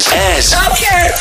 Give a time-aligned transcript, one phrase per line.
[0.00, 0.52] Ez, ez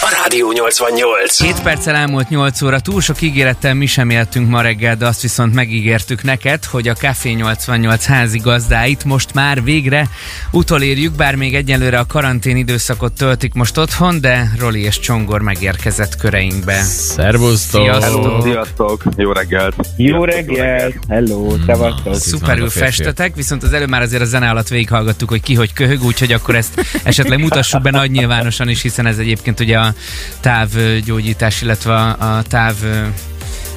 [0.01, 1.41] a Rádió 88.
[1.41, 5.21] 7 perccel elmúlt 8 óra, túl sok ígérettel mi sem éltünk ma reggel, de azt
[5.21, 10.10] viszont megígértük neked, hogy a Café 88 házi gazdáit most már végre
[10.52, 16.16] utolérjük, bár még egyelőre a karantén időszakot töltik most otthon, de Roli és Csongor megérkezett
[16.16, 16.82] köreinkbe.
[16.84, 17.82] Szervusztok!
[17.82, 18.23] Sziasztok!
[18.23, 19.04] Hello, sziasztok!
[19.16, 19.75] Jó reggelt!
[19.98, 20.93] Jó reggel!
[21.07, 22.16] Hello, szevasztok!
[22.16, 26.04] Szuperül festetek, viszont az előbb már azért a zene alatt végighallgattuk, hogy ki hogy köhög,
[26.04, 29.93] úgyhogy akkor ezt esetleg mutassuk be nagy nyilvánosan is, hiszen ez egyébként ugye a
[30.39, 32.75] távgyógyítás, illetve a, táv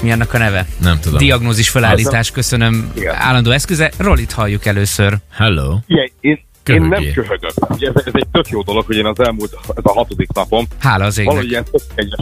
[0.03, 0.67] mi annak a neve?
[0.81, 1.19] Nem tudom.
[1.19, 3.15] Diagnózis felállítás, köszönöm, Igen.
[3.15, 3.91] állandó eszköze.
[3.99, 5.17] Rolit halljuk először.
[5.31, 5.79] Hello.
[5.87, 7.53] Igen, én, én nem köhögök.
[7.69, 10.67] Ugye ez, ez, egy tök jó dolog, hogy én az elmúlt, ez a hatodik napom,
[10.79, 11.33] Hála az égnek.
[11.33, 11.65] valahogy ilyen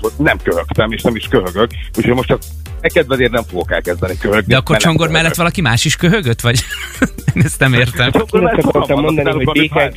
[0.00, 2.40] volt, nem köhögtem, és nem is köhögök, úgyhogy most csak
[2.80, 4.52] e kedvedért nem fogok elkezdeni köhögni.
[4.52, 5.22] De akkor Csongor köhögök.
[5.22, 6.60] mellett valaki más is köhögött, vagy?
[7.34, 8.10] Én ezt nem értem.
[8.10, 9.96] Csongor Én mellett ezt akartam mondani, hogy BKG.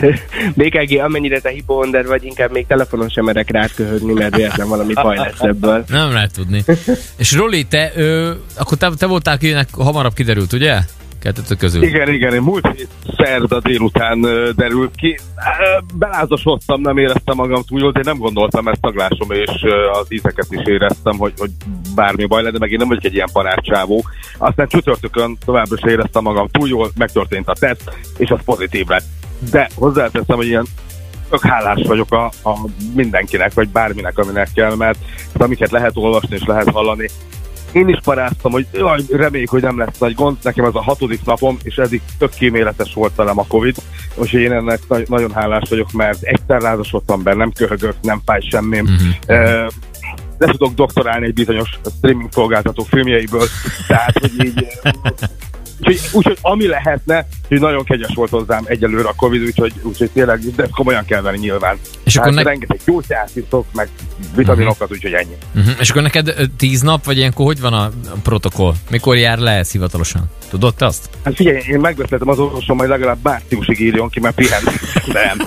[0.58, 4.92] BKG, amennyire te hipoonder vagy, inkább még telefonon sem merek rád köhögni, mert véletlen valami
[4.92, 5.84] baj lesz ebből.
[5.88, 6.64] Nem lehet tudni.
[7.16, 10.78] És Roli, te, ö, akkor te, te voltál, akinek hamarabb kiderült, ugye?
[11.26, 11.82] Kettőtök közül.
[11.82, 14.20] Igen, igen, én múlt hét szerda délután
[14.56, 15.18] derült ki.
[15.94, 19.50] Belázasodtam, nem éreztem magam túl jól, de én nem gondoltam ezt taglásom, és
[19.92, 21.50] az ízeket is éreztem, hogy, hogy
[21.94, 24.04] bármi baj lenne, meg én nem vagyok egy ilyen panárcsávó.
[24.38, 29.04] Aztán csütörtökön továbbra sem éreztem magam túl jól, megtörtént a teszt, és az pozitív lett.
[29.50, 30.66] De hozzáteszem, hogy ilyen
[31.30, 34.98] tök hálás vagyok a, a mindenkinek, vagy bárminek, aminek kell, mert
[35.32, 37.08] amiket lehet olvasni és lehet hallani,
[37.76, 40.36] én is paráztam, hogy jaj, reméljük, hogy nem lesz nagy gond.
[40.42, 43.76] Nekem ez a hatodik napom, és eddig tök kíméletes volt velem a Covid.
[44.14, 48.40] Úgyhogy én ennek na- nagyon hálás vagyok, mert egyszer lázasodtam be, nem köhögök, nem fáj
[48.40, 48.84] semmim.
[48.84, 49.38] Mhm.
[49.38, 49.70] Uh,
[50.38, 53.46] le tudok doktorálni egy bizonyos streaming szolgáltató filmjeiből,
[53.86, 54.66] tehát, hogy így...
[55.78, 60.40] Úgyhogy, úgyhogy ami lehetne, hogy nagyon kegyes volt hozzám egyelőre a Covid, úgyhogy, úgyhogy tényleg,
[60.56, 61.78] de komolyan kell venni nyilván.
[62.04, 63.88] És akkor Tehát ne- rengeteg gyógyszert iszok, meg
[64.34, 65.36] vitaminokat, úgyhogy ennyi.
[65.54, 65.74] Uh-huh.
[65.80, 68.74] És akkor neked tíz nap, vagy ilyenkor hogy van a a protokoll?
[68.90, 70.30] Mikor jár le ez hivatalosan?
[70.48, 71.08] Tudod azt?
[71.24, 74.62] Hát figyelj, én megbeszéltem az orvosom, hogy legalább márciusig írjon ki, mert pihen.
[75.18, 75.38] Nem.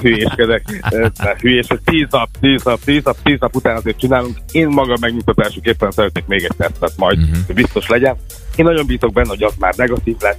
[0.00, 0.62] Hülyéskedek.
[0.90, 4.38] Nem, Hülyés, hogy tíz nap, tíz nap, tíz nap, tíz nap után azért csinálunk.
[4.52, 8.16] Én magam megnyugtatásukképpen szeretnék még egy tesztet majd, hogy biztos legyen.
[8.56, 10.36] Én nagyon bízok benne, hogy az már negatív lesz.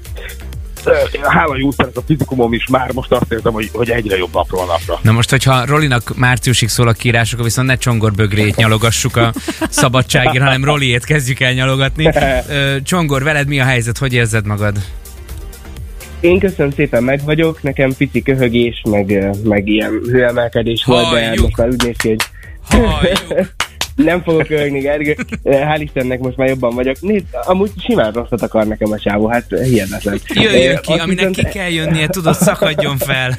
[1.22, 5.00] Hála jó a fizikumom is már most azt érzem, hogy, hogy egyre jobb napról napra.
[5.02, 9.34] Na most, hogyha Rolinak márciusig szól a kiírás, akkor viszont ne Csongor bögrét nyalogassuk a
[9.70, 12.10] szabadságért, hanem Roliét kezdjük el nyalogatni.
[12.84, 13.98] Csongor, veled mi a helyzet?
[13.98, 14.78] Hogy érzed magad?
[16.20, 21.58] Én köszönöm szépen, meg vagyok, nekem pici köhögés, meg, meg ilyen hőemelkedés volt, de most
[21.58, 22.20] már úgy néz ki, hogy
[22.70, 23.54] Halljuk.
[23.96, 25.16] nem fogok köhögni, Gergő.
[25.44, 27.02] Hál' Istennek most már jobban vagyok.
[27.02, 30.20] Nézd, amúgy simán rosszat akar nekem a csávó, hát hihetetlen.
[30.34, 33.38] Jöjjön ki, Azt aminek viszont- ki kell jönnie, tudod, szakadjon fel.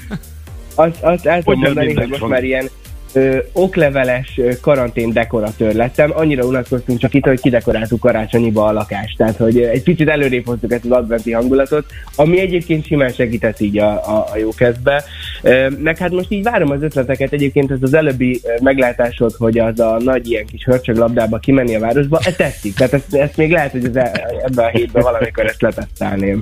[0.74, 2.30] Azt, azt el tudom mondani, hogy most van?
[2.30, 2.68] már ilyen
[3.16, 6.10] ö, okleveles karantén dekoratőr lettem.
[6.14, 9.16] Annyira unatkoztunk csak itt, hogy kidekoráltuk karácsonyiba a lakást.
[9.16, 11.84] Tehát, hogy egy picit előrébb hoztuk ezt az adventi hangulatot,
[12.16, 15.04] ami egyébként simán segített így a, a, a jó kezdbe.
[15.42, 17.32] Ö, meg hát most így várom az ötleteket.
[17.32, 22.20] Egyébként ez az előbbi meglátásod, hogy az a nagy ilyen kis hörcsöglabdába kimenni a városba,
[22.24, 22.74] ez tetszik.
[22.74, 26.40] Tehát ezt, ezt még lehet, hogy az e- ebben a hétben valamikor ezt letesztelném.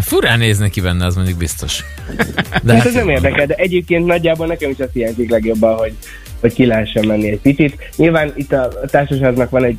[0.00, 1.84] Furán néz neki benne, az mondjuk biztos.
[2.62, 5.92] De Hát ez nem érdekel, de egyébként nagyjából nekem is azt hiányzik legjobban, hogy,
[6.40, 7.90] hogy ki lehessen menni egy picit.
[7.96, 9.78] Nyilván itt a társaságnak van egy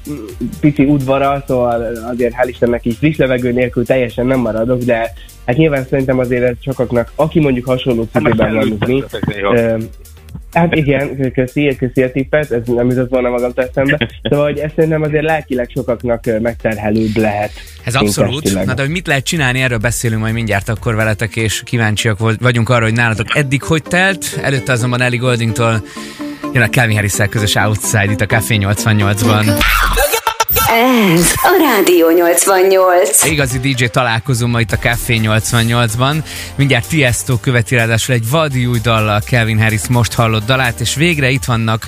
[0.59, 5.13] pici udvara, szóval azért hál' Istennek így friss levegő nélkül teljesen nem maradok, de
[5.45, 9.03] hát nyilván szerintem azért ez sokaknak, aki mondjuk hasonló cipőben van, mint mi,
[10.53, 14.09] Hát igen, köszi, köszi a tippet, ez nem jutott volna magam eszembe.
[14.21, 17.51] Szóval, hogy ez szerintem azért lelkileg sokaknak megterhelőbb lehet.
[17.83, 18.65] Ez abszolút.
[18.65, 22.69] Na de hogy mit lehet csinálni, erről beszélünk majd mindjárt akkor veletek, és kíváncsiak vagyunk
[22.69, 24.39] arra, hogy nálatok eddig hogy telt.
[24.41, 25.83] Előtte azonban Ellie Goldingtól
[26.53, 29.59] jön a Calvin harris közös Outside itt a Café 88-ban.
[30.71, 33.23] Ez a Rádió 88.
[33.25, 36.23] Igazi DJ találkozó ma itt a Café 88-ban.
[36.55, 41.29] Mindjárt Tiesto követi ráadásul egy vadi új dallal Calvin Harris most hallott dalát, és végre
[41.29, 41.87] itt vannak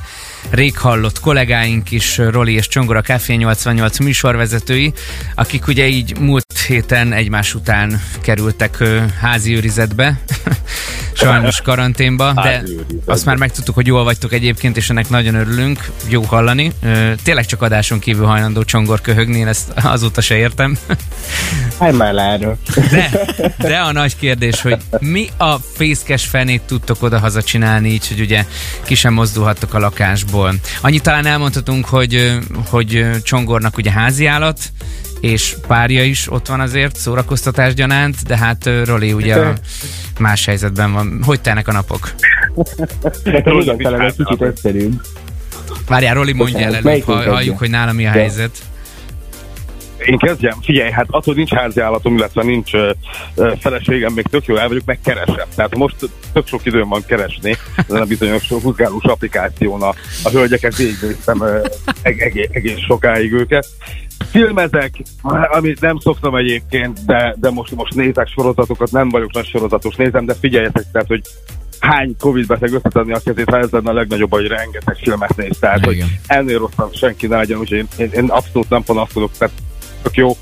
[0.49, 4.93] rég hallott kollégáink is, Roli és Csongor a Café 88 műsorvezetői,
[5.35, 8.77] akik ugye így múlt héten egymás után kerültek
[9.21, 10.19] házi őrizetbe,
[11.21, 13.11] sajnos karanténba, de Házi őrizetbe.
[13.11, 16.71] azt már megtudtuk, hogy jól vagytok egyébként, és ennek nagyon örülünk, jó hallani.
[17.23, 20.77] Tényleg csak adáson kívül hajlandó Csongor köhögni, én ezt azóta se értem.
[21.77, 22.57] Állj már erről.
[22.91, 23.09] De,
[23.57, 28.45] de a nagy kérdés, hogy mi a fészkes fenét tudtok oda-haza csinálni, így, hogy ugye
[28.83, 30.53] ki sem mozdulhattok a lakásból.
[30.81, 32.37] Annyit talán elmondhatunk, hogy,
[32.69, 34.59] hogy Csongornak ugye háziállat,
[35.21, 39.53] és párja is ott van azért szórakoztatás gyanánt, de hát Roli ugye a
[40.19, 41.21] más helyzetben van.
[41.25, 42.11] Hogy telnek a napok?
[43.23, 45.01] Igen, mit talán egy kicsit egyszerűbb.
[45.87, 48.51] Várjál, Roli mondja el előbb, ha, halljuk, hogy nálam mi a helyzet.
[50.05, 50.57] Én kezdjem?
[50.61, 52.91] Figyelj, hát attól nincs háziállatom, illetve nincs ö,
[53.35, 55.47] ö, feleségem, még tök jó el vagyok, meg keresem.
[55.55, 55.95] Tehát most
[56.33, 61.43] tök sok időm van keresni, ezen a bizonyos húzgálós applikáción a, a hölgyeket végignéztem
[62.01, 63.67] egész, egész sokáig őket.
[64.29, 65.01] Filmezek,
[65.51, 70.25] amit nem szoktam egyébként, de, de most, most nézek sorozatokat, nem vagyok nagy sorozatos, nézem,
[70.25, 71.21] de figyeljetek, tehát, hogy
[71.79, 75.57] hány Covid beteg összetenni a kezét, ha ez lenne a legnagyobb, hogy rengeteg filmet néz.
[75.59, 76.07] Tehát, hogy Igen.
[76.27, 79.53] ennél rosszabb senki ne legyen, úgyhogy én, én, én abszolút nem panaszkodok, tehát
[80.01, 80.37] tök jó.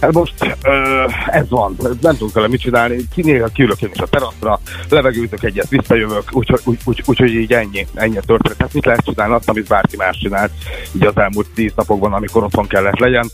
[0.00, 4.06] Hát most ö, ez van, nem tudunk vele mit csinálni, kinéha kiülök én is a
[4.06, 8.58] teraszra, levegőzök egyet, visszajövök, úgyhogy úgy, úgy, úgy, úgy, így ennyi, ennyi a történet.
[8.58, 10.50] Hát mit lehet csinálni azt, amit bárki más csinált
[10.92, 13.30] így az elmúlt tíz napokban, amikor otthon kellett legyen.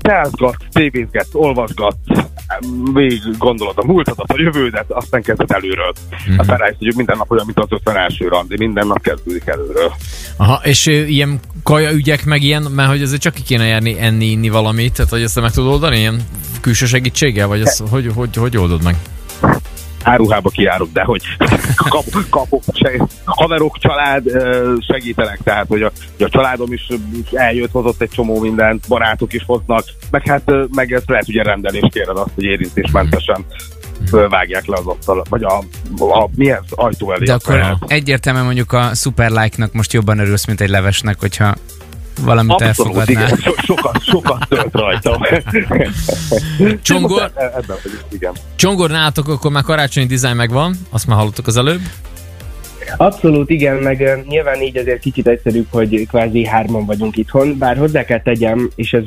[0.00, 1.96] Teázgat, tévézget, olvasgat,
[2.94, 5.92] végig gondolod a múltadat, a jövődet, aztán kezded előről.
[6.26, 6.38] Mhm.
[6.38, 9.92] Aztán rájössz, hogy minden nap olyan, mint az 51 randi, minden nap kezdődik előről.
[10.36, 14.24] Aha, és ilyen kaja ügyek meg ilyen, mert hogy azért csak ki kéne járni enni,
[14.24, 16.22] inni valamit, tehát hogy ezt meg tudod oldani ilyen
[16.60, 18.96] külső segítséggel, vagy ezt hogy, hogy, hogy oldod meg?
[20.02, 21.22] Áruhába kijárok, de hogy
[21.88, 24.22] kap, kapok, seg, haverok, család
[24.80, 26.88] segítenek, tehát hogy a, hogy a családom is
[27.32, 31.88] eljött, hozott egy csomó mindent, barátok is hoznak, meg hát meg ezt lehet ugye rendelés
[31.90, 33.44] kéred azt, hogy érintésmentesen
[34.28, 35.58] vágják le az asztal, vagy a,
[35.98, 37.24] a, mi ez, ajtó elé.
[37.24, 41.54] De a akkor egyértelműen mondjuk a super like-nak most jobban örülsz, mint egy levesnek, hogyha
[42.20, 43.26] valamit Abszolút, elfogadnál.
[43.26, 45.20] igen, so, sokat, sokat tölt rajta.
[46.82, 47.32] Csongor?
[47.34, 48.32] Ebben vagyok, igen.
[48.56, 51.80] Csongor nálatok akkor már karácsonyi dizájn megvan, azt már hallottuk az előbb.
[52.96, 58.04] Abszolút igen, meg nyilván így azért kicsit egyszerűbb, hogy kvázi hárman vagyunk itthon, bár hozzá
[58.04, 59.02] kell tegyem, és ez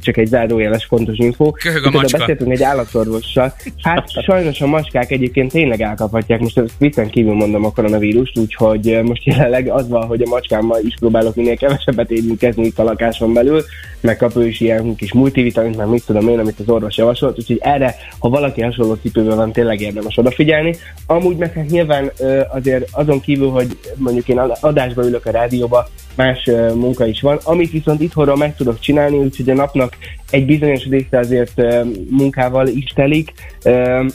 [0.00, 1.50] csak egy zárójeles fontos info.
[1.50, 2.18] Köhög a macska.
[2.18, 3.54] beszéltünk egy állatorvossal.
[3.82, 9.00] Hát sajnos a macskák egyébként tényleg elkaphatják, most ezt viccen kívül mondom a koronavírust, úgyhogy
[9.02, 13.32] most jelenleg az van, hogy a macskámmal is próbálok minél kevesebbet érintkezni itt a lakáson
[13.32, 13.64] belül,
[14.00, 17.38] meg kap ő is ilyen kis multivitamint, meg mit tudom én, amit az orvos javasolt,
[17.38, 20.74] úgyhogy erre, ha valaki hasonló cipőben van, tényleg érdemes odafigyelni.
[21.06, 22.10] Amúgy meg hát nyilván
[22.48, 27.70] azért azon kívül, hogy mondjuk én adásba ülök a rádióba, más munka is van, amit
[27.70, 29.96] viszont itthonról meg tudok csinálni, úgyhogy a napnak
[30.30, 31.62] egy bizonyos része azért
[32.10, 33.32] munkával is telik,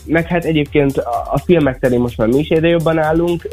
[0.06, 0.98] meg hát egyébként
[1.33, 3.48] a, filmek terén most már mi is egyre jobban állunk,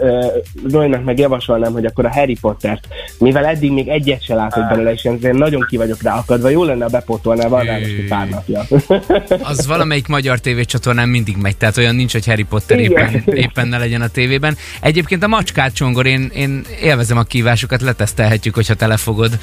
[0.71, 2.87] Roynak meg javasolnám, hogy akkor a Harry Pottert,
[3.19, 6.65] mivel eddig még egyet se látott belőle, és én nagyon ki vagyok rá akadva, jó
[6.65, 8.63] lenne, ha bepótolná, van rá most pár napja.
[9.43, 13.79] Az valamelyik magyar tévécsatornán mindig megy, tehát olyan nincs, hogy Harry Potter éppen, éppen ne
[13.79, 14.57] legyen a tévében.
[14.81, 19.39] Egyébként a macskát csongor, én, én élvezem a kívásokat, letesztelhetjük, hogyha telefogod.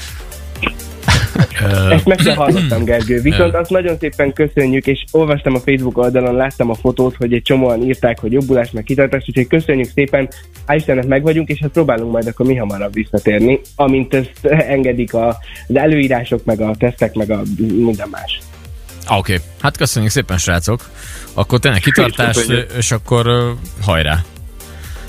[1.92, 3.22] Ezt meg sem hallottam, Gergő.
[3.22, 7.42] Viszont azt nagyon szépen köszönjük, és olvastam a Facebook oldalon, láttam a fotót, hogy egy
[7.42, 10.30] csomóan írták, hogy jobbulás, meg kitartás, úgyhogy köszönjük szépen,
[10.68, 15.14] hál' Istennek meg vagyunk, és hát próbálunk majd akkor mi hamarabb visszatérni, amint ezt engedik
[15.14, 15.28] a,
[15.68, 18.40] az előírások, meg a tesztek, meg a minden más.
[19.10, 19.46] Oké, okay.
[19.62, 20.90] hát köszönjük szépen, srácok.
[21.34, 22.72] Akkor tényleg kitartás, köszönjük.
[22.78, 24.24] és akkor hajrá.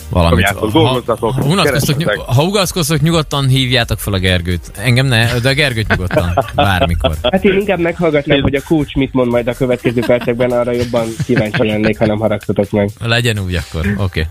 [0.08, 0.54] Valamit.
[0.72, 4.70] Dolgozzatok, ha, unatkoztok, nyug, ha ugaszkoztok, nyugodtan hívjátok fel a Gergőt.
[4.76, 6.44] Engem ne, de a Gergőt nyugodtan.
[6.54, 7.14] Bármikor.
[7.22, 11.06] Hát én inkább meghallgatnám, hogy a coach mit mond majd a következő percekben, arra jobban
[11.24, 12.90] kíváncsi lennék, ha nem haragtatok meg.
[13.00, 13.80] Legyen úgy akkor.
[13.80, 14.02] Oké.
[14.02, 14.24] Okay.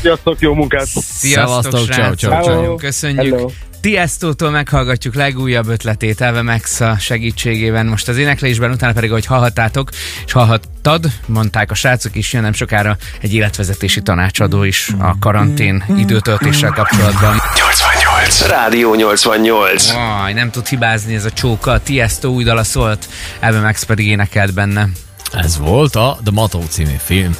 [0.00, 0.86] Sziasztok, jó munkát!
[0.86, 2.16] Sziasztok, Szevasztok, ciao, srácok!
[2.16, 2.76] ciao, ciao.
[2.76, 3.34] Köszönjük.
[3.34, 3.48] Hello.
[3.80, 9.90] Tiesto-tól meghallgatjuk legújabb ötletét Eve Maxa segítségével most az éneklésben, utána pedig, ahogy hallhattátok,
[10.26, 15.84] és hallhattad, mondták a srácok is, jön nem sokára egy életvezetési tanácsadó is a karantén
[15.96, 17.36] időtöltéssel kapcsolatban.
[17.56, 18.46] 88.
[18.46, 19.90] Rádió 88.
[20.22, 23.08] Aj, nem tud hibázni ez a csóka, a Tiesto új dala szólt,
[23.40, 24.88] Eve Max pedig énekelt benne.
[25.32, 27.36] Ez volt a The Mató című film.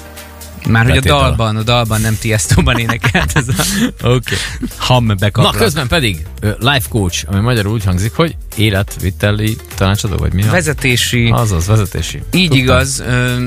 [0.68, 3.52] Már hogy a dalban, a dalban nem Tiesto-ban énekelt ez a
[4.02, 4.14] Oké.
[4.14, 4.38] Okay.
[4.76, 5.56] ham Na, bekaklak.
[5.56, 6.26] közben pedig
[6.58, 10.42] Life Coach, ami magyarul úgy hangzik, hogy életviteli tanácsadó, vagy mi?
[10.42, 12.22] a- Vezetési Azaz, vezetési.
[12.32, 12.58] Így Tudtam.
[12.58, 13.02] igaz,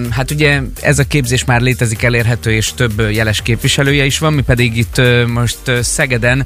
[0.10, 4.42] hát ugye ez a képzés már létezik, elérhető, és több jeles képviselője is van, mi
[4.42, 6.46] pedig itt most Szegeden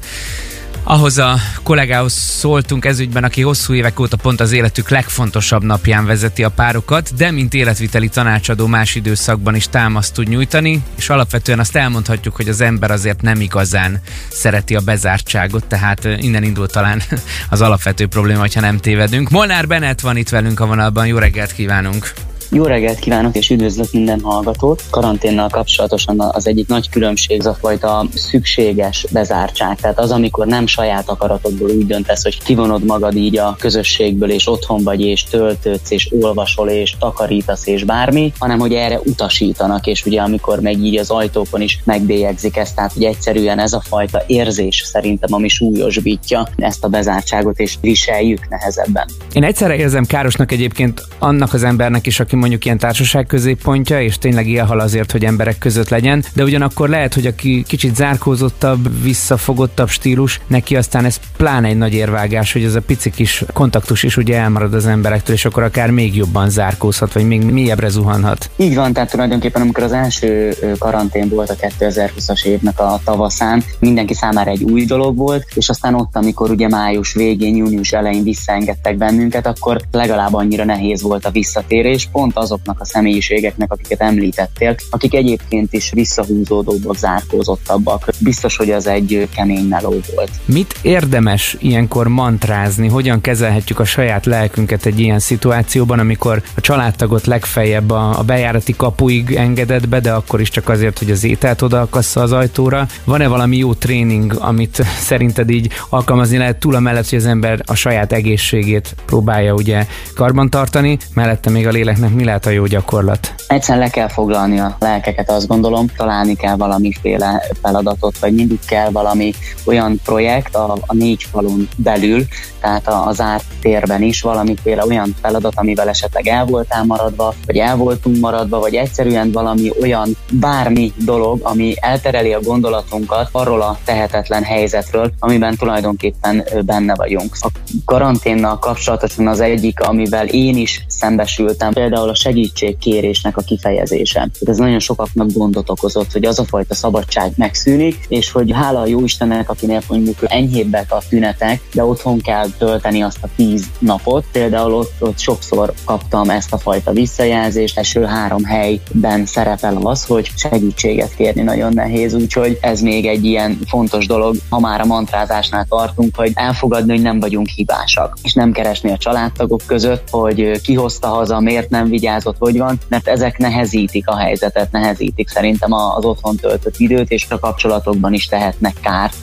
[0.90, 6.44] ahhoz a kollégához szóltunk ezügyben, aki hosszú évek óta pont az életük legfontosabb napján vezeti
[6.44, 11.76] a párokat, de mint életviteli tanácsadó más időszakban is támaszt tud nyújtani, és alapvetően azt
[11.76, 17.02] elmondhatjuk, hogy az ember azért nem igazán szereti a bezártságot, tehát innen indul talán
[17.50, 19.30] az alapvető probléma, ha nem tévedünk.
[19.30, 22.12] Molnár Bennett van itt velünk a vonalban, jó reggelt kívánunk!
[22.50, 24.82] Jó reggelt kívánok és üdvözlök minden hallgatót.
[24.90, 29.80] Karanténnal kapcsolatosan az egyik nagy különbség az a fajta szükséges bezártság.
[29.80, 34.48] Tehát az, amikor nem saját akaratodból úgy döntesz, hogy kivonod magad így a közösségből, és
[34.48, 40.06] otthon vagy, és töltődsz, és olvasol, és takarítasz, és bármi, hanem hogy erre utasítanak, és
[40.06, 44.22] ugye amikor meg így az ajtókon is megbélyegzik ezt, tehát hogy egyszerűen ez a fajta
[44.26, 49.08] érzés szerintem, ami súlyosbítja ezt a bezártságot, és viseljük nehezebben.
[49.32, 54.18] Én egyszerre érzem károsnak egyébként annak az embernek is, aki mondjuk ilyen társaság középpontja, és
[54.18, 59.88] tényleg élhal azért, hogy emberek között legyen, de ugyanakkor lehet, hogy aki kicsit zárkózottabb, visszafogottabb
[59.88, 64.16] stílus, neki aztán ez pláne egy nagy érvágás, hogy ez a pici kis kontaktus is
[64.16, 68.50] ugye elmarad az emberektől, és akkor akár még jobban zárkózhat, vagy még mélyebbre zuhanhat.
[68.56, 74.14] Így van, tehát tulajdonképpen amikor az első karantén volt a 2020-as évnek a tavaszán, mindenki
[74.14, 78.96] számára egy új dolog volt, és aztán ott, amikor ugye május végén, június elején visszaengedtek
[78.96, 85.14] bennünket, akkor legalább annyira nehéz volt a visszatérés, pont azoknak a személyiségeknek, akiket említettél, akik
[85.14, 88.08] egyébként is visszahúzódóbbak, zárkózottabbak.
[88.18, 90.30] Biztos, hogy az egy kemény meló volt.
[90.44, 92.88] Mit érdemes ilyenkor mantrázni?
[92.88, 99.34] Hogyan kezelhetjük a saját lelkünket egy ilyen szituációban, amikor a családtagot legfeljebb a bejárati kapuig
[99.34, 102.86] engedett be, de akkor is csak azért, hogy az ételt odaakassza az ajtóra.
[103.04, 107.62] Van-e valami jó tréning, amit szerinted így alkalmazni lehet túl a mellett, hogy az ember
[107.66, 113.34] a saját egészségét próbálja ugye karbantartani, mellette még a léleknek mi lehet a jó gyakorlat?
[113.46, 118.90] Egyszerűen le kell foglalni a lelkeket, azt gondolom, találni kell valamiféle feladatot, vagy mindig kell
[118.90, 119.32] valami
[119.66, 122.24] olyan projekt a, a négy falun belül,
[122.60, 127.76] tehát az árt térben is valamiféle olyan feladat, amivel esetleg el voltál maradva, vagy el
[127.76, 134.42] voltunk maradva, vagy egyszerűen valami olyan bármi dolog, ami eltereli a gondolatunkat arról a tehetetlen
[134.42, 137.36] helyzetről, amiben tulajdonképpen benne vagyunk.
[137.40, 137.48] A
[137.84, 144.28] karanténnal kapcsolatosan az egyik, amivel én is szembesültem, például a segítségkérésnek a kifejezése.
[144.40, 148.86] Ez nagyon sokaknak gondot okozott, hogy az a fajta szabadság megszűnik, és hogy hála a
[148.86, 154.24] jó Istennek, akinek mondjuk enyhébbek a tünetek, de otthon kell tölteni azt a tíz napot.
[154.32, 160.30] Például ott, ott sokszor kaptam ezt a fajta visszajelzést, első három helyben szerepel az, hogy
[160.36, 165.66] segítséget kérni nagyon nehéz, úgyhogy ez még egy ilyen fontos dolog, ha már a mantrázásnál
[165.68, 170.74] tartunk, hogy elfogadni, hogy nem vagyunk hibásak, és nem keresni a családtagok között, hogy ki
[170.74, 176.04] hozta haza, miért nem vigyázott, hogy van, mert ezek nehezítik a helyzetet, nehezítik szerintem az
[176.04, 179.14] otthon töltött időt, és a kapcsolatokban is tehetnek kárt.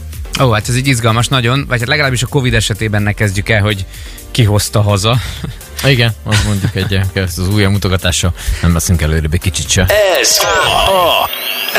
[0.41, 3.61] Ó, hát ez egy izgalmas nagyon, vagy hát legalábbis a Covid esetében ne kezdjük el,
[3.61, 3.85] hogy
[4.31, 5.17] ki hozta haza.
[5.87, 9.85] Igen, azt mondjuk egy ezt az új mutogatással nem veszünk előre egy kicsit se.
[10.21, 10.39] Ez
[10.87, 11.29] a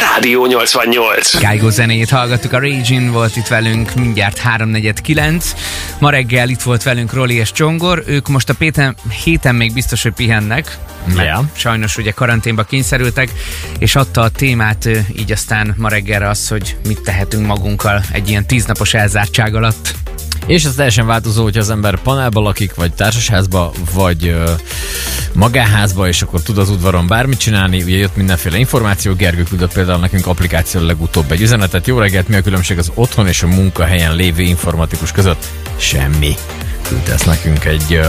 [0.01, 1.39] Rádió 88.
[1.39, 5.53] Gájgó zenét hallgattuk, a Raging volt itt velünk mindjárt 349.
[5.99, 10.03] Ma reggel itt volt velünk Roli és Csongor, ők most a péten, héten még biztos,
[10.03, 10.79] hogy pihennek.
[11.17, 11.45] Yeah.
[11.53, 13.31] Sajnos ugye karanténba kényszerültek,
[13.79, 18.47] és adta a témát így aztán ma reggelre az, hogy mit tehetünk magunkkal egy ilyen
[18.47, 19.95] tíznapos elzártság alatt.
[20.47, 24.53] És ez teljesen változó, hogy az ember panelba lakik, vagy társasházba, vagy ö,
[25.33, 27.83] magáházba, és akkor tud az udvaron bármit csinálni.
[27.83, 31.87] Ugye jött mindenféle információ, Gergő küldött például nekünk applikáció legutóbb egy üzenetet.
[31.87, 35.47] Jó reggelt, mi a különbség az otthon és a munkahelyen lévő informatikus között?
[35.77, 36.35] Semmi
[36.89, 38.07] küldte ezt nekünk egy uh,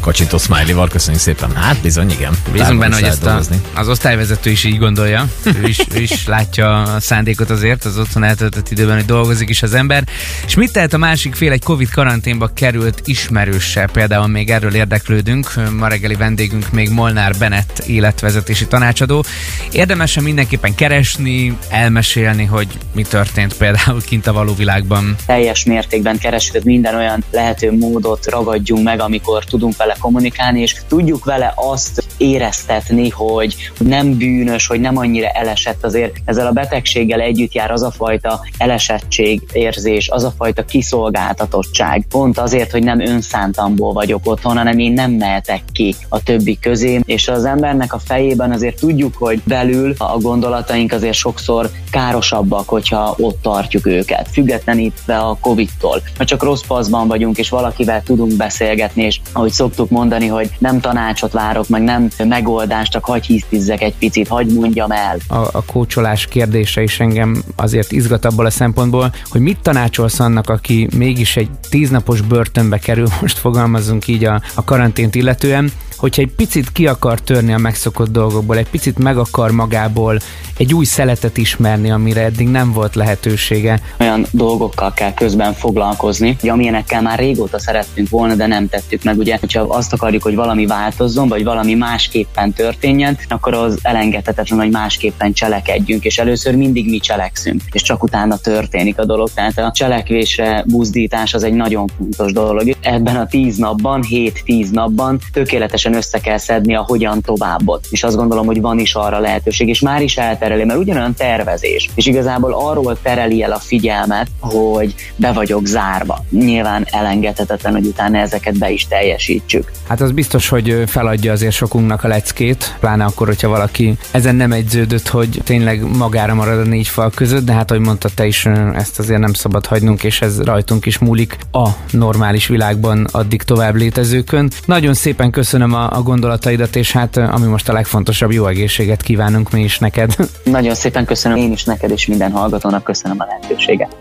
[0.00, 0.88] kacsintó smiley-val.
[0.88, 1.56] Köszönjük szépen.
[1.56, 2.32] Hát bizony, igen.
[2.52, 3.40] Bízunk benne, hogy ezt a,
[3.74, 5.28] az osztályvezető is így gondolja.
[5.62, 9.62] ő, is, ő is látja a szándékot azért, az otthon eltöltött időben, hogy dolgozik is
[9.62, 10.04] az ember.
[10.46, 13.88] És mit tehet a másik fél egy Covid karanténba került ismerőse?
[13.92, 15.52] Például még erről érdeklődünk.
[15.78, 19.24] Ma reggeli vendégünk még Molnár Bennett életvezetési tanácsadó.
[19.72, 25.16] Érdemes mindenképpen keresni, elmesélni, hogy mi történt például kint a való világban.
[25.26, 30.76] Teljes mértékben keresünk minden olyan lehető módot, pontot ragadjunk meg, amikor tudunk vele kommunikálni, és
[30.88, 37.20] tudjuk vele azt éreztetni, hogy nem bűnös, hogy nem annyira elesett azért ezzel a betegséggel
[37.20, 42.06] együtt jár az a fajta elesettség érzés, az a fajta kiszolgáltatottság.
[42.08, 47.00] Pont azért, hogy nem önszántamból vagyok otthon, hanem én nem mehetek ki a többi közé,
[47.04, 53.14] és az embernek a fejében azért tudjuk, hogy belül a gondolataink azért sokszor károsabbak, hogyha
[53.18, 56.02] ott tartjuk őket, függetlenítve a Covid-tól.
[56.18, 60.80] Ha csak rossz paszban vagyunk, és valakivel tudunk beszélgetni, és ahogy szoktuk mondani, hogy nem
[60.80, 65.16] tanácsot várok, meg nem megoldást, csak hagy hisztizzek egy picit, hagy mondjam el.
[65.28, 70.48] A, a kócsolás kérdése is engem azért izgat abból a szempontból, hogy mit tanácsolsz annak,
[70.48, 76.32] aki mégis egy tíznapos börtönbe kerül, most fogalmazunk így a, a karantént illetően, hogyha egy
[76.36, 80.18] picit ki akar törni a megszokott dolgokból, egy picit meg akar magából
[80.56, 83.80] egy új szeletet ismerni, amire eddig nem volt lehetősége.
[83.98, 89.18] Olyan dolgokkal kell közben foglalkozni, amilyenekkel már régóta szeretnénk szerettünk volna, de nem tettük meg.
[89.18, 94.70] Ugye, hogyha azt akarjuk, hogy valami változzon, vagy valami másképpen történjen, akkor az elengedhetetlen, hogy
[94.70, 99.28] másképpen cselekedjünk, és először mindig mi cselekszünk, és csak utána történik a dolog.
[99.34, 102.76] Tehát a cselekvésre buzdítás az egy nagyon fontos dolog.
[102.80, 107.86] Ebben a tíz napban, 7-10 napban tökéletesen össze kell szedni a hogyan továbbot.
[107.90, 111.90] És azt gondolom, hogy van is arra lehetőség, és már is eltereli, mert ugyanolyan tervezés.
[111.94, 116.24] És igazából arról tereli el a figyelmet, hogy be vagyok zárva.
[116.30, 119.70] Nyilván elengedhetetlen, hogy utána ezeket be is teljesítsük.
[119.88, 124.52] Hát az biztos, hogy feladja azért sokunknak a leckét, pláne akkor, hogyha valaki ezen nem
[124.52, 128.46] egyződött, hogy tényleg magára marad a négy fal között, de hát, ahogy mondta te is,
[128.74, 133.74] ezt azért nem szabad hagynunk, és ez rajtunk is múlik a normális világban addig tovább
[133.74, 134.50] létezőkön.
[134.64, 139.50] Nagyon szépen köszönöm a, a gondolataidat, és hát ami most a legfontosabb, jó egészséget kívánunk
[139.50, 140.14] mi is neked.
[140.44, 143.96] Nagyon szépen köszönöm én is neked, és minden hallgatónak köszönöm a lehetőséget.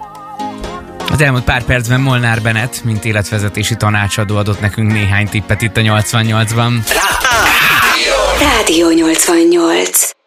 [1.12, 5.82] Az elmúlt pár percben Molnár Benet, mint életvezetési tanácsadó adott nekünk néhány tippet itt a
[5.82, 6.74] 88-ban.
[8.40, 10.19] Rádió 88